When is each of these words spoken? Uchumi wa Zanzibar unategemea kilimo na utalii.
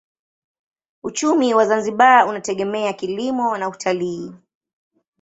Uchumi 1.03 1.53
wa 1.53 1.65
Zanzibar 1.65 2.27
unategemea 2.27 2.93
kilimo 2.93 3.57
na 3.57 3.67
utalii. 3.69 4.31